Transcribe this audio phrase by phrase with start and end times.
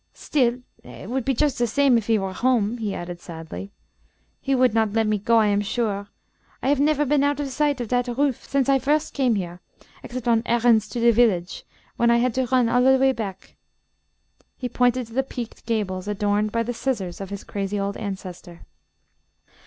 [0.15, 3.69] Still it would be just the same if he were home," he added, sadly.
[4.41, 6.07] "He would not let me go, I am sure.
[6.63, 9.59] I have never been out of sight of that roof since I first came here,
[10.01, 11.65] except on errands to the village,
[11.97, 13.55] when I had to run all the way back."
[14.57, 18.61] He pointed to the peaked gables, adorned by the scissors of his crazy old ancestor.